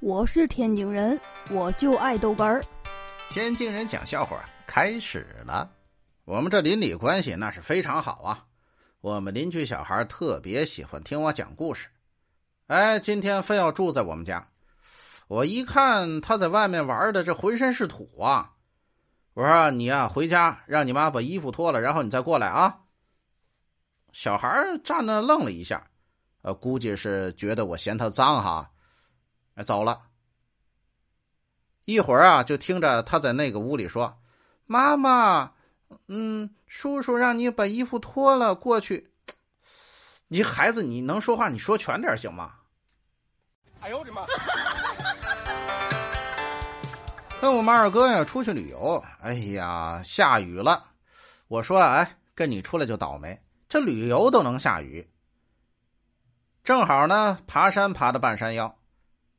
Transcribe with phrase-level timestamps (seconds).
[0.00, 1.20] 我是天津人，
[1.50, 2.62] 我就爱豆干儿。
[3.30, 5.68] 天津人讲笑话开始了。
[6.24, 8.44] 我们这邻里关系那是非常好啊。
[9.00, 11.88] 我们邻居小孩特别喜欢听我讲故事。
[12.68, 14.46] 哎，今天非要住在我们家。
[15.26, 18.52] 我一看他在外面玩的这浑身是土啊，
[19.34, 22.82] 我说你呀回家让你妈把衣服脱了，然后你再过来啊。
[24.12, 25.88] 小孩站那愣了一下，
[26.42, 28.70] 呃，估计是觉得我嫌他脏哈。
[29.62, 30.02] 走了，
[31.84, 34.20] 一会儿啊，就听着他在那个屋里说
[34.66, 35.52] ：“妈妈，
[36.06, 39.12] 嗯，叔叔让你把衣服脱了过去。”
[40.28, 42.54] 你孩子，你能说话，你说全点行吗？
[43.80, 44.26] 哎呦我的妈！
[47.40, 50.84] 跟我们二哥呀出去旅游，哎呀，下雨了。
[51.46, 55.08] 我说：“哎，跟你出来就倒霉，这旅游都能下雨。”
[56.62, 58.77] 正好呢，爬山爬到半山腰。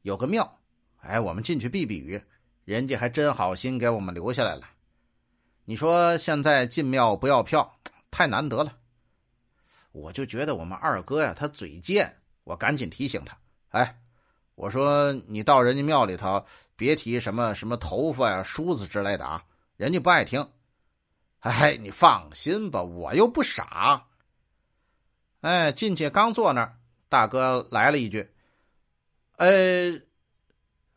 [0.09, 0.59] 有个庙，
[1.01, 2.19] 哎，我们进去避避雨，
[2.65, 4.67] 人家还真好心给我们留下来了。
[5.65, 8.75] 你说现在进庙不要票，太难得了。
[9.91, 12.11] 我就觉得我们二哥呀，他嘴贱，
[12.43, 13.37] 我赶紧提醒他，
[13.69, 13.99] 哎，
[14.55, 16.43] 我说你到人家庙里头，
[16.75, 19.45] 别提什么什么头发呀、梳子之类的啊，
[19.77, 20.43] 人家不爱听。
[21.41, 24.07] 哎，你放心吧，我又不傻。
[25.41, 26.75] 哎，进去刚坐那儿，
[27.09, 28.27] 大哥来了一句。
[29.39, 29.97] 呃，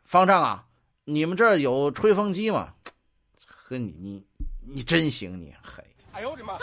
[0.05, 0.67] 方丈啊，
[1.05, 2.75] 你们这儿有吹风机吗？
[3.47, 4.27] 呵，你你
[4.67, 5.85] 你真行，你嘿！
[6.11, 6.55] 哎呦我的妈！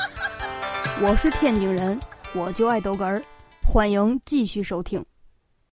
[1.06, 2.00] 我是天津人，
[2.32, 3.22] 我就爱逗哏儿，
[3.62, 5.04] 欢迎继续收听。